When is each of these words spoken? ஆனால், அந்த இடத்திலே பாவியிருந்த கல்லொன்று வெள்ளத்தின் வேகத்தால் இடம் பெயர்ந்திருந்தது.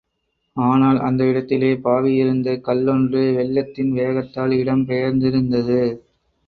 ஆனால், 0.57 0.99
அந்த 0.99 1.25
இடத்திலே 1.25 1.69
பாவியிருந்த 1.83 2.57
கல்லொன்று 2.59 3.21
வெள்ளத்தின் 3.37 3.93
வேகத்தால் 3.93 4.55
இடம் 4.59 4.85
பெயர்ந்திருந்தது. 4.87 5.81